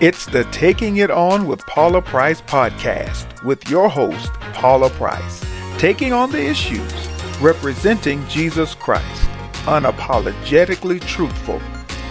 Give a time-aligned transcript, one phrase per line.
[0.00, 5.44] It's the Taking It On with Paula Price podcast with your host, Paula Price,
[5.76, 6.92] taking on the issues,
[7.40, 9.28] representing Jesus Christ,
[9.66, 11.60] unapologetically truthful,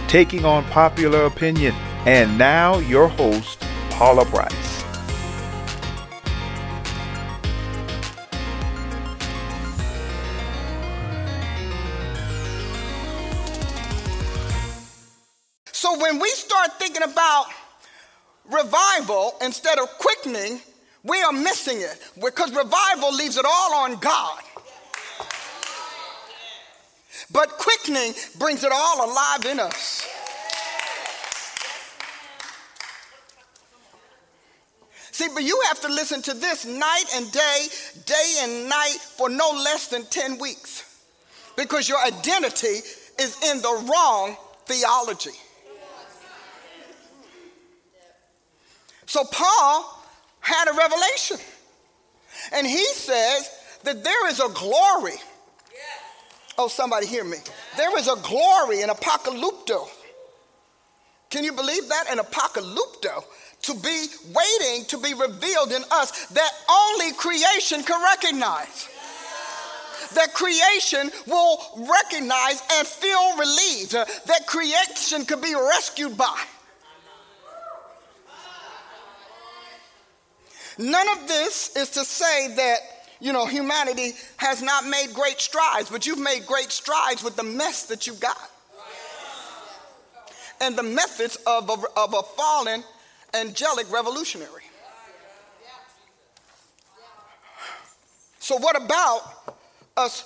[0.06, 1.74] taking on popular opinion,
[2.06, 3.60] and now your host,
[3.90, 4.77] Paula Price.
[19.08, 20.60] Revival instead of quickening,
[21.02, 24.40] we are missing it because revival leaves it all on God.
[27.30, 30.06] But quickening brings it all alive in us.
[35.12, 37.66] See, but you have to listen to this night and day,
[38.06, 40.84] day and night for no less than 10 weeks
[41.56, 42.80] because your identity
[43.18, 45.36] is in the wrong theology.
[49.08, 50.04] So Paul
[50.40, 51.38] had a revelation.
[52.52, 53.50] And he says
[53.84, 55.14] that there is a glory.
[56.58, 57.38] Oh, somebody hear me.
[57.78, 59.88] There is a glory in apocalypto.
[61.30, 62.04] Can you believe that?
[62.10, 63.24] An apocalypto
[63.62, 68.88] to be waiting to be revealed in us that only creation can recognize.
[70.14, 73.94] That creation will recognize and feel relieved.
[73.94, 76.38] Uh, that creation could be rescued by.
[80.78, 82.78] None of this is to say that,
[83.18, 87.42] you know, humanity has not made great strides, but you've made great strides with the
[87.42, 88.50] mess that you got.
[90.60, 92.84] And the methods of a, of a fallen
[93.34, 94.62] angelic revolutionary.
[98.38, 99.20] So, what about
[99.96, 100.24] us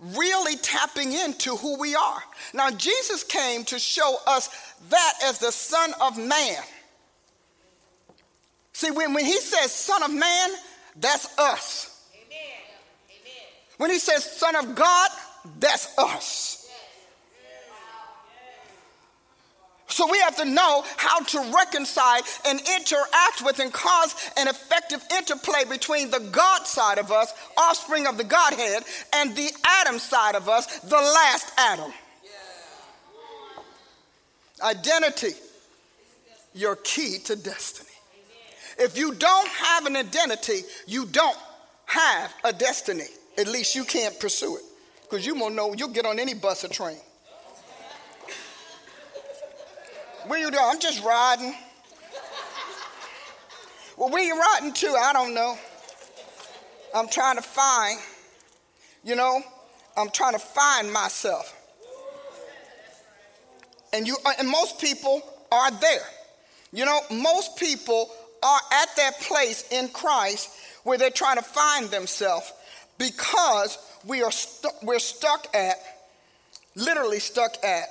[0.00, 2.22] really tapping into who we are?
[2.52, 4.48] Now, Jesus came to show us
[4.90, 6.62] that as the Son of Man.
[8.74, 10.50] See, when, when he says Son of Man,
[10.96, 11.90] that's us.
[13.78, 15.10] When he says Son of God,
[15.58, 16.60] that's us.
[19.86, 25.04] So we have to know how to reconcile and interact with and cause an effective
[25.16, 28.82] interplay between the God side of us, offspring of the Godhead,
[29.12, 31.92] and the Adam side of us, the last Adam.
[34.62, 35.34] Identity,
[36.54, 37.93] your key to destiny.
[38.78, 41.36] If you don't have an identity, you don't
[41.86, 43.06] have a destiny.
[43.38, 44.62] At least you can't pursue it.
[45.02, 46.98] Because you won't know, you'll get on any bus or train.
[50.26, 50.64] Where you doing?
[50.64, 51.54] I'm just riding.
[53.96, 54.88] Well, where you riding to?
[54.88, 55.56] I don't know.
[56.94, 57.98] I'm trying to find,
[59.02, 59.42] you know,
[59.96, 61.54] I'm trying to find myself.
[63.92, 66.06] And you uh, and most people are there.
[66.72, 68.10] You know, most people
[68.44, 70.50] are at that place in Christ
[70.84, 72.52] where they're trying to find themselves
[72.98, 75.76] because we are stu- we're stuck at,
[76.76, 77.88] literally stuck at,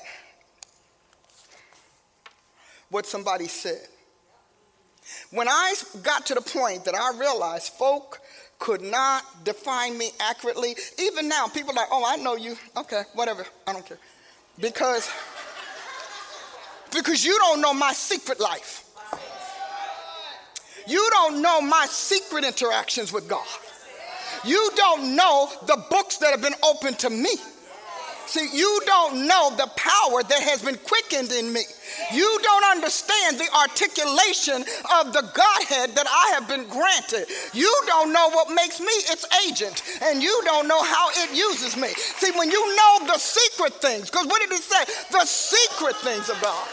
[2.89, 3.81] what somebody said.
[5.31, 8.19] When I got to the point that I realized folk
[8.59, 12.55] could not define me accurately, even now, people are like, oh, I know you.
[12.77, 13.97] Okay, whatever, I don't care.
[14.59, 15.09] Because,
[16.93, 18.82] because you don't know my secret life.
[20.87, 23.45] You don't know my secret interactions with God.
[24.45, 27.29] You don't know the books that have been opened to me.
[28.25, 31.61] See, you don't know the power that has been quickened in me.
[32.13, 34.63] You don't understand the articulation
[34.97, 37.27] of the Godhead that I have been granted.
[37.53, 41.77] You don't know what makes me its agent, and you don't know how it uses
[41.77, 41.89] me.
[41.89, 44.83] See, when you know the secret things, because what did he say?
[45.11, 46.67] The secret things of God.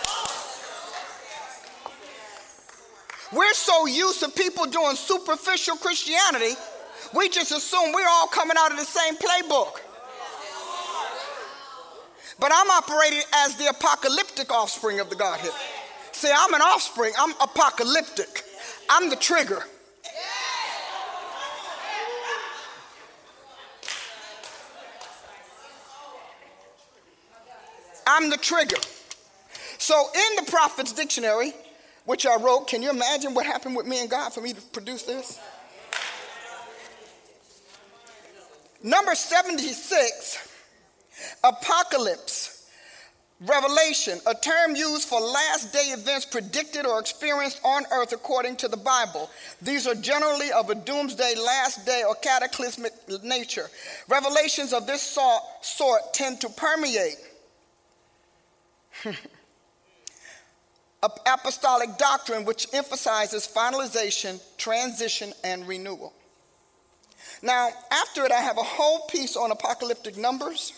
[3.33, 6.55] We're so used to people doing superficial Christianity,
[7.15, 9.81] we just assume we're all coming out of the same playbook.
[12.39, 15.53] But I'm operating as the apocalyptic offspring of the Godhead.
[16.13, 18.45] See, I'm an offspring, I'm apocalyptic.
[18.89, 19.63] I'm the trigger.
[28.07, 28.77] I'm the trigger.
[29.79, 31.55] So, in the Prophet's Dictionary,
[32.05, 32.67] which I wrote.
[32.69, 35.39] Can you imagine what happened with me and God for me to produce this?
[38.83, 40.49] Number 76,
[41.45, 42.57] apocalypse.
[43.43, 48.69] Revelation, a term used for last day events predicted or experienced on earth according to
[48.69, 49.31] the Bible.
[49.63, 52.93] These are generally of a doomsday, last day, or cataclysmic
[53.23, 53.71] nature.
[54.09, 57.17] Revelations of this sort tend to permeate
[61.03, 66.13] apostolic doctrine which emphasizes finalization, transition, and renewal.
[67.43, 70.73] Now, after it, I have a whole piece on apocalyptic numbers.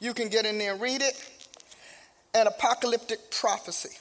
[0.00, 1.14] You can get in there and read it,
[2.34, 3.96] and apocalyptic prophecy.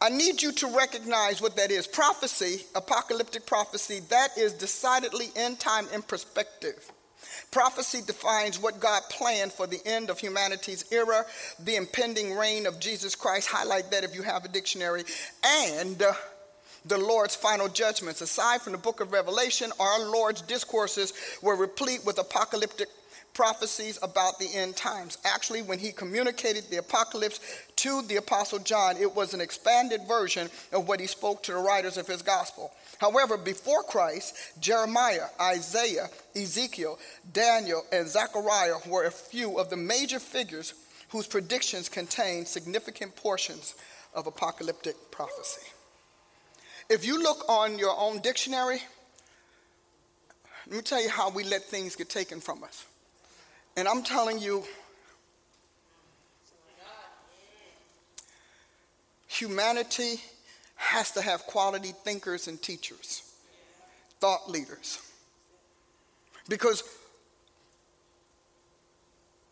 [0.00, 1.86] I need you to recognize what that is.
[1.86, 6.90] Prophecy, apocalyptic prophecy, that is decidedly end time in perspective.
[7.50, 11.24] Prophecy defines what God planned for the end of humanity's era,
[11.58, 13.48] the impending reign of Jesus Christ.
[13.48, 15.04] Highlight that if you have a dictionary.
[15.44, 16.12] And uh,
[16.84, 18.20] the Lord's final judgments.
[18.20, 21.12] Aside from the book of Revelation, our Lord's discourses
[21.42, 22.88] were replete with apocalyptic
[23.32, 25.18] prophecies about the end times.
[25.24, 27.40] Actually, when he communicated the apocalypse
[27.76, 31.58] to the Apostle John, it was an expanded version of what he spoke to the
[31.58, 32.72] writers of his gospel.
[32.98, 36.98] However, before Christ, Jeremiah, Isaiah, Ezekiel,
[37.32, 40.74] Daniel, and Zechariah were a few of the major figures
[41.08, 43.74] whose predictions contain significant portions
[44.14, 45.66] of apocalyptic prophecy.
[46.88, 48.78] If you look on your own dictionary,
[50.66, 52.84] let me tell you how we let things get taken from us.
[53.76, 54.64] And I'm telling you,
[59.26, 60.20] humanity
[60.76, 63.22] has to have quality thinkers and teachers,
[64.20, 65.00] thought leaders.
[66.48, 66.82] Because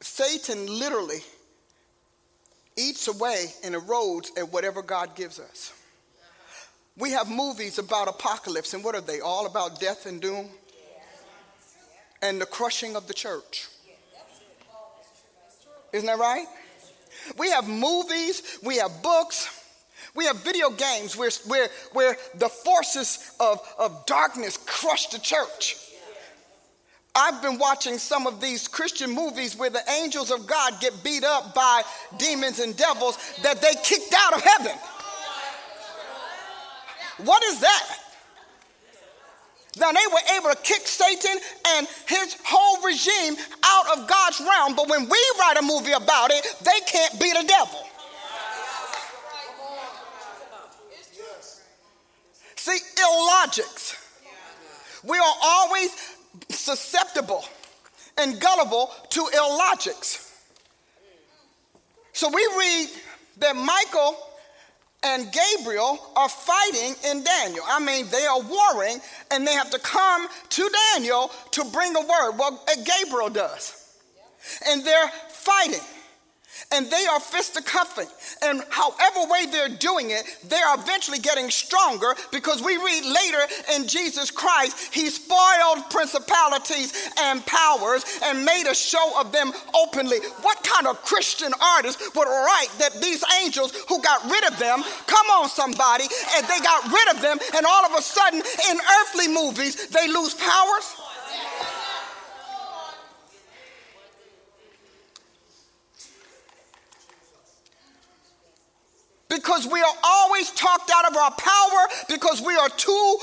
[0.01, 1.21] Satan literally
[2.77, 5.73] eats away and erodes at whatever God gives us.
[6.99, 9.21] We have movies about apocalypse, and what are they?
[9.21, 10.49] All about death and doom?
[12.21, 13.69] And the crushing of the church.
[15.93, 16.47] Isn't that right?
[17.39, 19.62] We have movies, we have books,
[20.15, 25.77] we have video games where, where, where the forces of, of darkness crush the church.
[27.15, 31.25] I've been watching some of these Christian movies where the angels of God get beat
[31.25, 31.83] up by
[32.19, 34.73] demons and devils that they kicked out of heaven.
[37.25, 37.99] What is that?
[39.79, 41.39] Now they were able to kick Satan
[41.69, 46.31] and his whole regime out of God's realm, but when we write a movie about
[46.31, 47.79] it, they can't beat a devil.
[52.63, 53.97] See, illogics.
[55.03, 55.91] We are always
[56.49, 57.45] susceptible
[58.17, 60.31] and gullible to illogics.
[62.13, 62.89] So we read
[63.39, 64.17] that Michael
[65.03, 67.65] and Gabriel are fighting in Daniel.
[67.67, 69.01] I mean, they are warring
[69.33, 72.39] and they have to come to Daniel to bring a word.
[72.39, 73.99] Well, Gabriel does.
[74.69, 75.81] And they're fighting
[76.73, 78.09] and they are fisticuffing.
[78.43, 83.47] And however way they're doing it, they are eventually getting stronger because we read later
[83.75, 90.19] in Jesus Christ, he spoiled principalities and powers and made a show of them openly.
[90.43, 94.83] What kind of Christian artist would write that these angels who got rid of them,
[95.07, 96.05] come on somebody,
[96.37, 100.09] and they got rid of them, and all of a sudden in earthly movies, they
[100.09, 100.97] lose powers?
[109.33, 113.17] Because we are always talked out of our power because we are too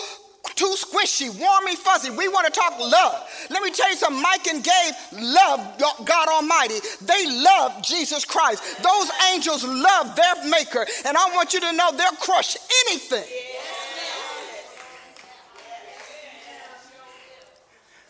[0.56, 2.10] too squishy, warmy, fuzzy.
[2.10, 3.30] We want to talk love.
[3.50, 4.22] Let me tell you something.
[4.22, 6.80] Mike and Gabe love God Almighty.
[7.02, 8.82] They love Jesus Christ.
[8.82, 10.86] Those angels love their maker.
[11.06, 13.24] And I want you to know they'll crush anything.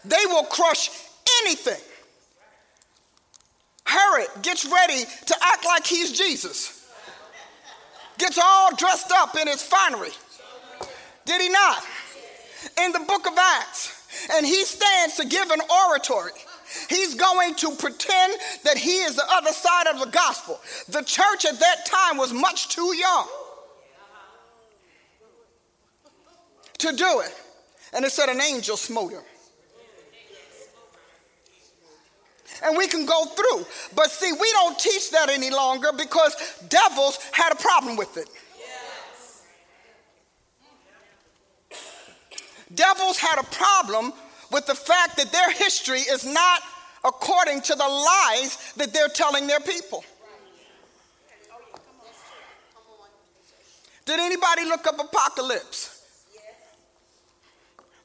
[0.05, 0.89] They will crush
[1.43, 1.81] anything.
[3.85, 6.78] Herod gets ready to act like he's Jesus
[8.19, 10.11] gets all dressed up in his finery.
[11.25, 11.83] Did he not?
[12.83, 13.95] In the book of Acts.
[14.33, 16.31] And he stands to give an oratory.
[16.89, 18.33] He's going to pretend
[18.63, 20.59] that he is the other side of the gospel.
[20.89, 23.27] The church at that time was much too young
[26.79, 27.35] to do it.
[27.93, 29.23] And it said an angel smote him.
[32.63, 33.65] And we can go through.
[33.95, 36.35] But see, we don't teach that any longer because
[36.69, 38.29] devils had a problem with it.
[42.73, 44.13] Devils had a problem
[44.51, 46.61] with the fact that their history is not
[47.03, 50.03] according to the lies that they're telling their people.
[54.05, 56.03] Did anybody look up apocalypse?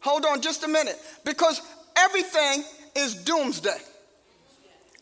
[0.01, 1.01] Hold on just a minute.
[1.25, 1.63] Because
[1.97, 2.63] everything
[2.95, 3.79] is doomsday.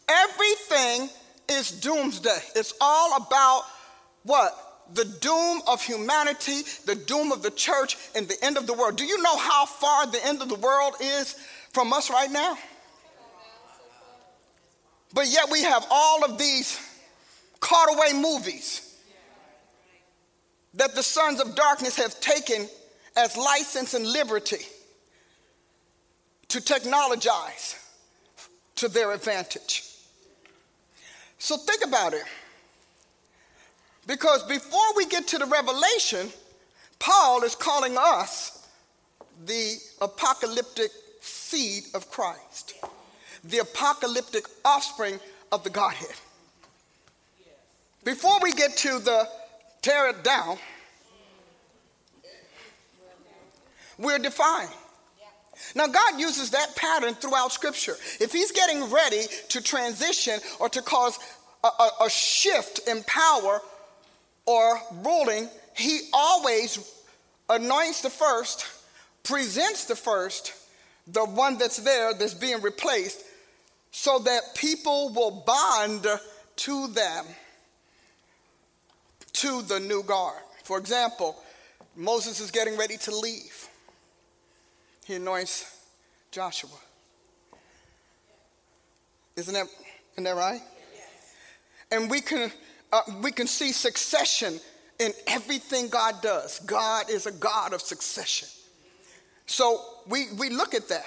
[0.08, 1.08] Everything
[1.48, 2.38] is doomsday.
[2.54, 3.62] It's all about
[4.24, 4.56] what?
[4.94, 8.96] The doom of humanity, the doom of the church, and the end of the world.
[8.96, 11.34] Do you know how far the end of the world is
[11.72, 12.58] from us right now?
[15.14, 16.78] But yet we have all of these
[17.60, 18.88] caught away movies
[20.74, 22.66] that the sons of darkness have taken
[23.16, 24.64] as license and liberty
[26.48, 27.76] to technologize
[28.76, 29.84] to their advantage.
[31.42, 32.22] So think about it.
[34.06, 36.28] Because before we get to the revelation,
[37.00, 38.68] Paul is calling us
[39.44, 42.74] the apocalyptic seed of Christ,
[43.42, 45.18] the apocalyptic offspring
[45.50, 46.14] of the Godhead.
[48.04, 49.28] Before we get to the
[49.82, 50.58] tear it down,
[53.98, 54.70] we're defined.
[55.74, 57.96] Now, God uses that pattern throughout Scripture.
[58.20, 61.18] If He's getting ready to transition or to cause
[61.64, 63.60] a, a, a shift in power
[64.46, 66.92] or ruling, He always
[67.48, 68.66] anoints the first,
[69.22, 70.52] presents the first,
[71.06, 73.24] the one that's there that's being replaced,
[73.90, 76.06] so that people will bond
[76.56, 77.26] to them,
[79.32, 80.40] to the new guard.
[80.64, 81.36] For example,
[81.96, 83.68] Moses is getting ready to leave.
[85.04, 85.64] He anoints
[86.30, 86.70] Joshua.
[89.36, 89.66] Isn't that,
[90.12, 90.60] isn't that right?
[91.90, 92.50] And we can,
[92.92, 94.60] uh, we can see succession
[94.98, 96.60] in everything God does.
[96.60, 98.48] God is a God of succession.
[99.46, 101.06] So we, we look at that.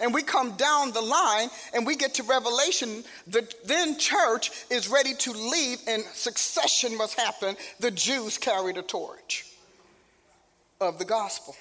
[0.00, 3.04] And we come down the line and we get to Revelation.
[3.28, 7.56] The then church is ready to leave and succession must happen.
[7.78, 9.46] The Jews carry the torch
[10.80, 11.54] of the gospel.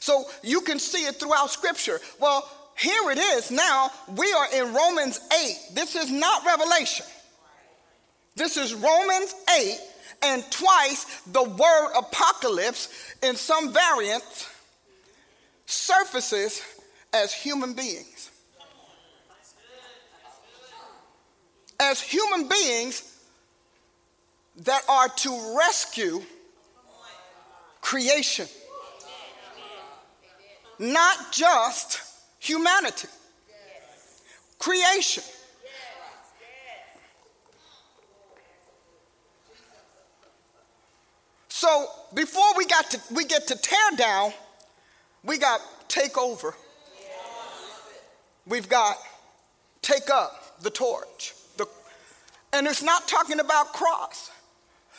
[0.00, 2.00] So you can see it throughout Scripture.
[2.20, 3.90] Well, here it is now.
[4.16, 5.74] We are in Romans 8.
[5.74, 7.06] This is not Revelation.
[8.36, 9.78] This is Romans 8,
[10.22, 12.88] and twice the word apocalypse
[13.20, 14.48] in some variants
[15.66, 16.62] surfaces
[17.12, 18.30] as human beings.
[21.80, 23.18] As human beings
[24.64, 26.22] that are to rescue
[27.80, 28.46] creation
[30.78, 32.00] not just
[32.38, 33.08] humanity,
[34.58, 35.24] creation.
[41.48, 44.32] So before we got to we get to tear down,
[45.24, 46.54] we got take over.
[48.46, 48.96] We've got
[49.82, 51.34] take up the torch.
[51.56, 51.66] The,
[52.52, 54.30] and it's not talking about cross.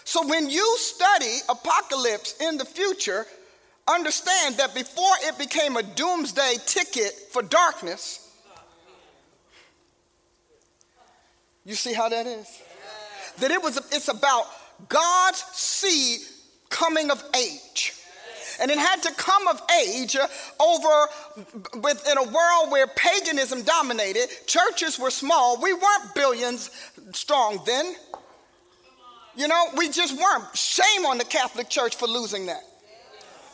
[0.04, 3.26] So when you study apocalypse in the future,
[3.90, 8.26] understand that before it became a doomsday ticket for darkness,
[11.66, 12.62] you see how that is?
[13.40, 14.46] That it was it's about
[14.88, 16.20] God's seed
[16.70, 17.94] coming of age.
[18.62, 20.18] And it had to come of age
[20.60, 21.10] over
[21.82, 24.28] within a world where paganism dominated.
[24.48, 25.62] Churches were small.
[25.62, 26.70] We weren't billions
[27.14, 27.96] strong then.
[29.38, 30.58] You know, we just weren't.
[30.58, 32.64] Shame on the Catholic Church for losing that.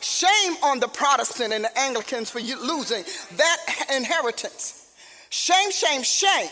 [0.06, 3.02] Shame on the Protestant and the Anglicans for losing
[3.36, 4.94] that inheritance.
[5.30, 6.48] Shame, shame, shame.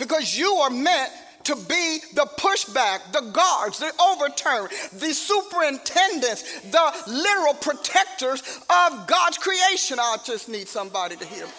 [0.00, 1.12] Because you are meant
[1.44, 9.38] to be the pushback, the guards, the overturn, the superintendents, the literal protectors of God's
[9.38, 10.00] creation.
[10.00, 11.52] I just need somebody to hear me.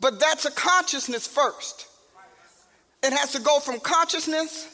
[0.00, 1.86] But that's a consciousness first.
[3.04, 4.68] It has to go from consciousness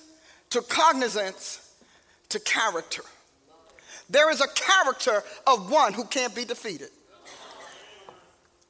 [0.51, 1.73] to cognizance
[2.31, 3.03] to character.
[4.11, 6.89] There is a character of one who can't be defeated.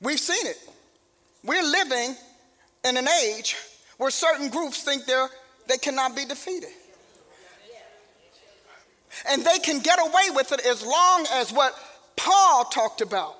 [0.00, 0.56] We've seen it.
[1.44, 2.16] We're living
[2.84, 3.56] in an age
[3.98, 5.28] where certain groups think they're,
[5.66, 6.70] they cannot be defeated.
[9.28, 11.74] And they can get away with it as long as what
[12.16, 13.36] Paul talked about.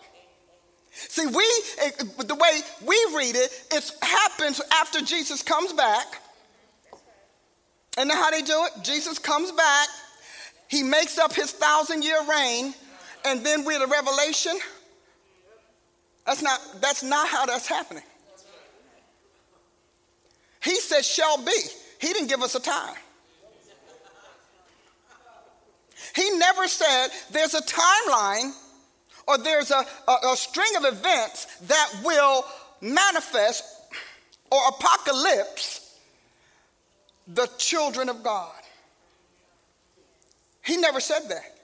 [0.91, 1.45] See, we,
[1.83, 1.91] eh,
[2.25, 6.21] the way we read it, it happens after Jesus comes back
[7.99, 8.85] and then how they do it?
[8.85, 9.89] Jesus comes back,
[10.69, 12.73] he makes up his thousand year reign,
[13.25, 14.57] and then we're the revelation.
[16.25, 18.05] That's not, that's not how that's happening.
[20.63, 21.53] He said, shall be.
[22.01, 22.95] He didn't give us a time.
[26.15, 28.53] He never said there's a timeline
[29.27, 32.45] or there's a, a, a, string of events that will
[32.81, 33.65] manifest
[34.51, 35.78] or apocalypse
[37.29, 38.53] the children of God.
[40.65, 41.59] He never said that.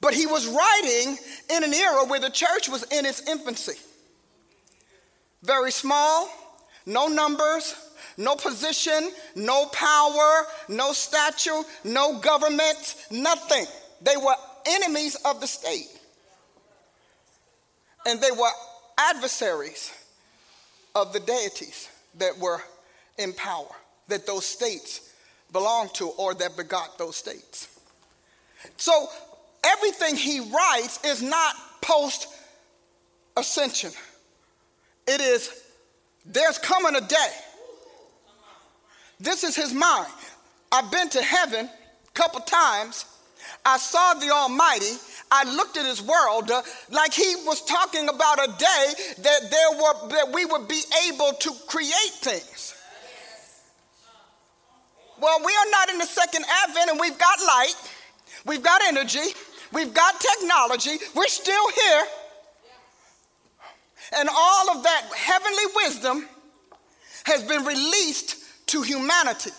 [0.00, 1.16] But he was writing
[1.50, 3.78] in an era where the church was in its infancy.
[5.42, 6.28] Very small,
[6.86, 7.74] no numbers,
[8.16, 13.66] no position, no power, no statue, no government, nothing.
[14.02, 14.34] They were
[14.66, 15.88] enemies of the state.
[18.06, 18.50] And they were
[18.98, 19.92] adversaries
[20.94, 22.60] of the deities that were
[23.18, 23.74] in power,
[24.08, 25.12] that those states
[25.52, 27.68] belong to or that begot those states.
[28.76, 29.08] So
[29.64, 32.28] everything he writes is not post
[33.36, 33.90] ascension.
[35.06, 35.62] It is,
[36.24, 37.32] there's coming a day.
[39.20, 40.12] This is his mind.
[40.72, 43.04] I've been to heaven a couple times.
[43.64, 44.96] I saw the Almighty.
[45.30, 49.70] I looked at his world uh, like he was talking about a day that there
[49.72, 52.73] were that we would be able to create things.
[55.24, 57.74] Well, we are not in the second advent and we've got light,
[58.44, 59.32] we've got energy,
[59.72, 62.04] we've got technology, we're still here.
[64.18, 66.28] And all of that heavenly wisdom
[67.24, 69.52] has been released to humanity.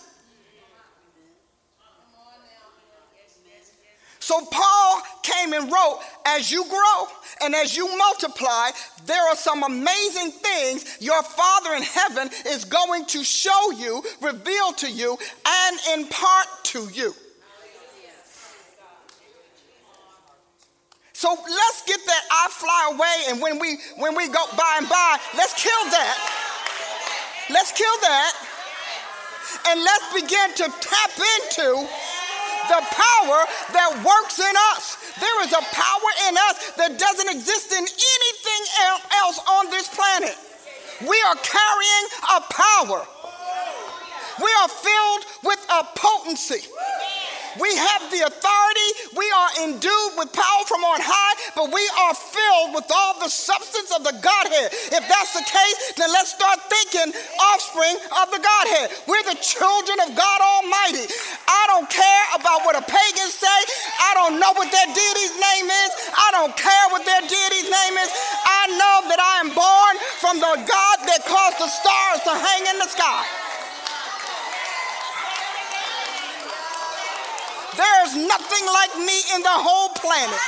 [4.20, 7.06] So Paul came and wrote, as you grow
[7.42, 8.70] and as you multiply,
[9.06, 14.72] there are some amazing things your Father in heaven is going to show you, reveal
[14.72, 15.16] to you,
[15.46, 17.14] and impart to you.
[21.12, 24.88] So let's get that I fly away, and when we when we go by and
[24.88, 26.46] by, let's kill that.
[27.48, 28.32] Let's kill that.
[29.68, 31.88] And let's begin to tap into
[32.68, 33.38] the power
[33.72, 35.05] that works in us.
[35.20, 38.62] There is a power in us that doesn't exist in anything
[39.24, 40.36] else on this planet.
[41.00, 42.06] We are carrying
[42.36, 43.06] a power.
[44.42, 46.68] We are filled with a potency.
[47.60, 48.90] We have the authority.
[49.56, 54.04] Endued with power from on high, but we are filled with all the substance of
[54.04, 54.68] the Godhead.
[54.92, 58.92] If that's the case, then let's start thinking offspring of the Godhead.
[59.08, 61.08] We're the children of God Almighty.
[61.48, 63.58] I don't care about what a pagan say.
[64.04, 65.90] I don't know what their deity's name is.
[66.12, 68.10] I don't care what their deity's name is.
[68.44, 72.62] I know that I am born from the God that caused the stars to hang
[72.68, 73.24] in the sky.
[77.76, 80.40] There's nothing like me in the whole planet.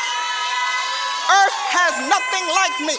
[1.28, 2.96] Earth has nothing like me.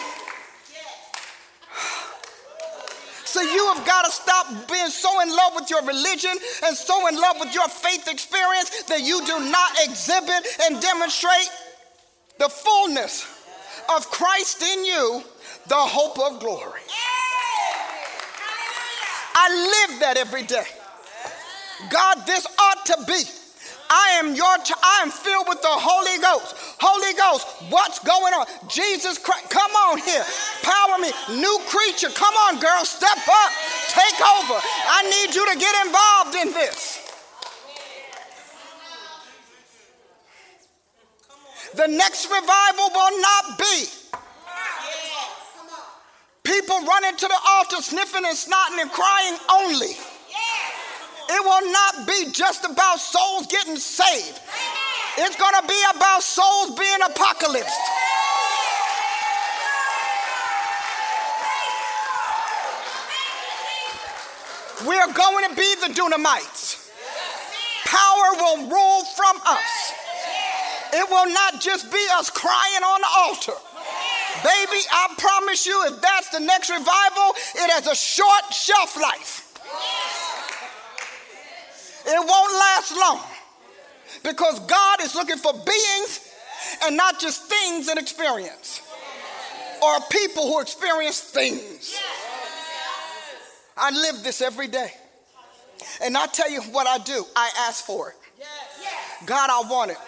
[3.24, 6.32] So you have got to stop being so in love with your religion
[6.64, 11.50] and so in love with your faith experience that you do not exhibit and demonstrate
[12.38, 13.26] the fullness
[13.94, 15.22] of Christ in you,
[15.68, 16.80] the hope of glory.
[19.34, 20.66] I live that every day.
[21.88, 23.22] God, this ought to be
[23.90, 26.54] I am your I am filled with the Holy Ghost.
[26.78, 28.46] Holy Ghost, what's going on?
[28.70, 30.22] Jesus Christ, come on here.
[30.62, 31.10] Power me.
[31.42, 32.08] New creature.
[32.14, 32.84] Come on, girl.
[32.84, 33.52] Step up.
[33.90, 34.54] Take over.
[34.62, 37.02] I need you to get involved in this.
[41.74, 43.86] The next revival will not be
[46.44, 49.94] people running to the altar sniffing and snotting and crying only.
[51.32, 54.40] It will not be just about souls getting saved.
[55.18, 57.70] It's going to be about souls being apocalypsed.
[64.88, 66.90] We are going to be the Dunamites.
[67.84, 69.92] Power will rule from us.
[70.92, 73.60] It will not just be us crying on the altar.
[74.42, 79.49] Baby, I promise you, if that's the next revival, it has a short shelf life.
[82.14, 83.20] It won't last long
[84.22, 86.34] because God is looking for beings
[86.84, 88.82] and not just things and experience
[89.82, 91.98] or people who experience things.
[93.76, 94.92] I live this every day.
[96.02, 98.16] And I tell you what I do I ask for it.
[99.26, 99.98] God, I want it.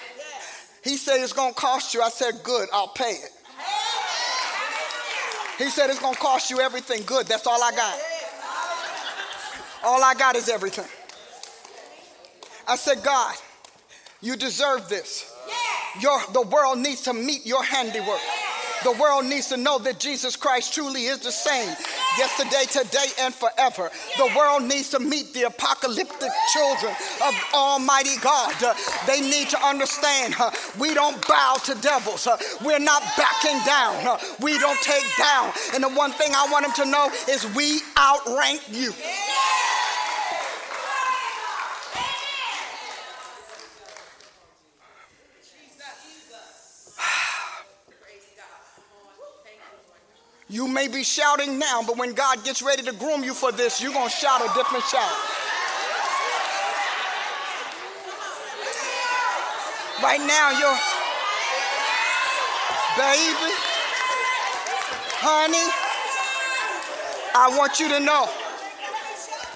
[0.83, 2.03] He said it's going to cost you.
[2.03, 3.31] I said, good, I'll pay it.
[5.59, 7.03] He said it's going to cost you everything.
[7.05, 7.99] Good, that's all I got.
[9.85, 10.87] All I got is everything.
[12.66, 13.35] I said, God,
[14.20, 15.33] you deserve this.
[16.01, 18.20] Your, the world needs to meet your handiwork.
[18.85, 21.68] The world needs to know that Jesus Christ truly is the same
[22.18, 23.90] yesterday, today, and forever.
[24.16, 26.92] The world needs to meet the apocalyptic children
[27.25, 28.55] of Almighty God.
[28.62, 28.75] Uh,
[29.07, 32.27] they need to understand uh, we don't bow to devils.
[32.27, 34.05] Uh, we're not backing down.
[34.05, 35.53] Uh, we don't take down.
[35.75, 38.92] And the one thing I want them to know is we outrank you.
[50.53, 53.81] You may be shouting now, but when God gets ready to groom you for this,
[53.81, 55.17] you're going to shout a different shout.
[60.05, 60.77] Right now, you're,
[63.01, 63.55] baby,
[65.25, 65.73] honey,
[67.35, 68.29] I want you to know.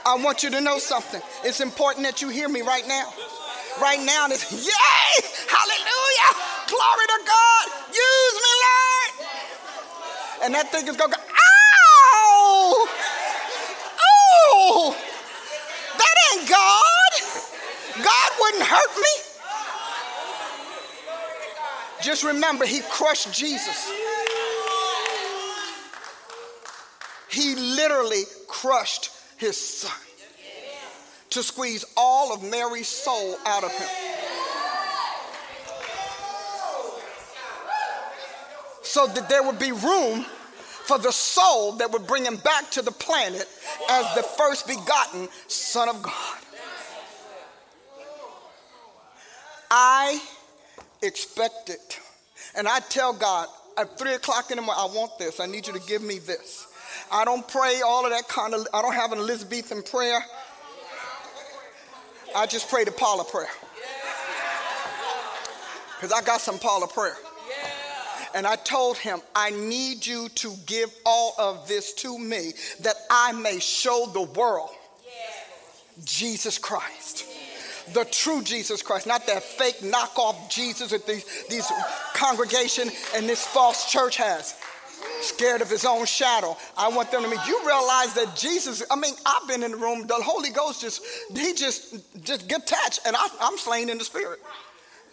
[0.07, 1.21] I want you to know something.
[1.45, 3.13] It's important that you hear me right now.
[3.83, 5.29] Right now, this yay!
[5.47, 6.31] Hallelujah!
[6.69, 7.67] Glory to God!
[7.93, 8.87] Use me, Lord!
[10.47, 12.87] And that thing is going to go, ow!
[13.99, 14.97] Oh!
[15.99, 17.13] That ain't God!
[18.05, 19.15] God wouldn't hurt me.
[22.01, 23.91] Just remember, he crushed Jesus.
[27.29, 29.91] He literally crushed his son
[31.31, 33.89] to squeeze all of Mary's soul out of him.
[38.83, 40.25] So that there would be room
[40.87, 43.47] for the soul that would bring him back to the planet
[43.91, 46.39] as the first begotten Son of God.
[49.71, 50.21] I
[51.03, 52.01] expect it.
[52.57, 55.41] And I tell God, at three o'clock in the morning, I want this.
[55.41, 56.67] I need you to give me this.
[57.11, 60.25] I don't pray all of that kind of, I don't have an Elizabethan prayer.
[62.35, 63.49] I just pray the Paula prayer.
[65.97, 67.17] Because I got some Paula prayer.
[68.37, 72.95] And I told him, I need you to give all of this to me that
[73.11, 74.69] I may show the world
[76.05, 77.25] Jesus Christ
[77.93, 81.71] the true Jesus Christ, not that fake knockoff Jesus that these, these
[82.15, 84.55] congregation and this false church has.
[85.21, 86.57] Scared of his own shadow.
[86.77, 87.41] I want them to meet.
[87.47, 91.01] You realize that Jesus, I mean, I've been in the room, the Holy Ghost just,
[91.33, 94.41] he just, just get touched and I, I'm slain in the spirit.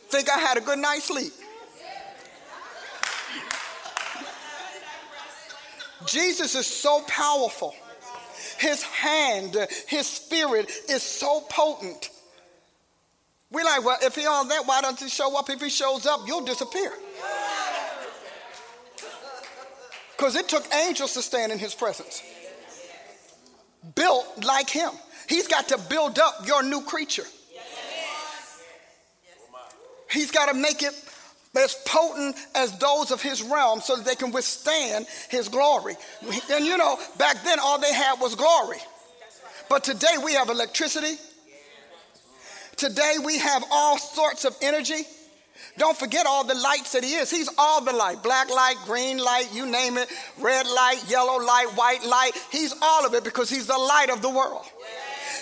[0.09, 1.31] Think I had a good night's sleep.
[6.05, 7.75] Jesus is so powerful.
[8.59, 12.09] His hand, his spirit is so potent
[13.53, 15.47] we're like, well, if he all that, why doesn't he show up?
[15.47, 16.91] If he shows up, you'll disappear.
[20.17, 22.23] Because it took angels to stand in his presence.
[23.93, 24.89] Built like him.
[25.29, 27.25] He's got to build up your new creature.
[30.09, 31.02] He's got to make it
[31.55, 35.95] as potent as those of his realm so that they can withstand his glory.
[36.51, 38.77] And you know, back then all they had was glory.
[39.69, 41.17] But today we have electricity,
[42.75, 45.03] Today we have all sorts of energy.
[45.77, 47.29] Don't forget all the lights that he is.
[47.31, 51.67] He's all the light black light, green light, you name it, red light, yellow light,
[51.75, 52.31] white light.
[52.51, 54.65] He's all of it because he's the light of the world.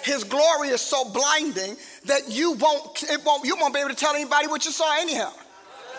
[0.03, 3.95] His glory is so blinding that you won't, it won't, you won't be able to
[3.95, 5.31] tell anybody what you saw anyhow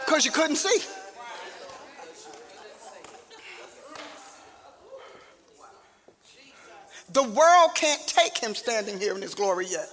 [0.04, 0.80] because you couldn't see.
[7.12, 9.88] The world can't take him standing here in his glory yet.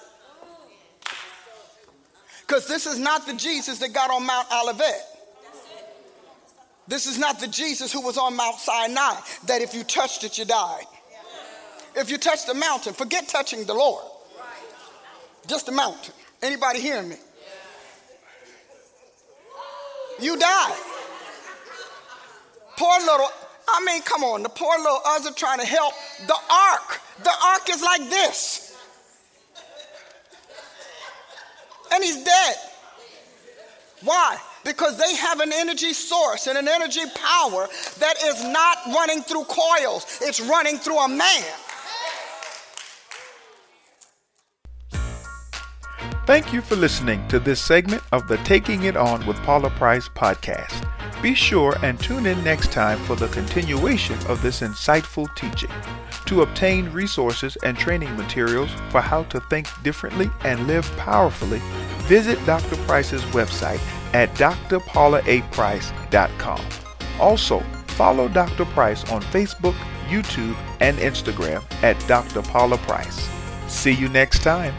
[2.48, 5.06] Because this is not the Jesus that got on Mount Olivet.
[6.88, 10.40] This is not the Jesus who was on Mount Sinai, that if you touched it,
[10.40, 10.86] you died.
[11.96, 14.04] If you touched the mountain, forget touching the Lord.
[15.46, 16.14] Just the mountain.
[16.42, 17.18] Anybody hearing me?
[20.22, 20.76] You die.
[22.78, 23.30] Poor little,
[23.68, 25.94] I mean, come on, the poor little Uzzah trying to help
[26.28, 27.02] the ark.
[27.24, 28.70] The ark is like this.
[31.92, 32.56] and he's dead.
[34.04, 34.38] Why?
[34.64, 37.68] Because they have an energy source and an energy power
[38.00, 41.54] that is not running through coils, it's running through a man.
[46.30, 50.08] Thank you for listening to this segment of the Taking It On with Paula Price
[50.08, 50.88] podcast.
[51.24, 55.72] Be sure and tune in next time for the continuation of this insightful teaching.
[56.28, 61.64] To obtain resources and training materials for how to think differently and live powerfully,
[62.02, 62.76] visit Dr.
[62.86, 63.82] Price's website
[64.14, 66.62] at drpaulaaprice.com.
[67.20, 68.66] Also, follow Dr.
[68.66, 69.74] Price on Facebook,
[70.08, 72.44] YouTube, and Instagram at Dr.
[72.44, 73.28] Paula Price.
[73.68, 74.76] See you next time.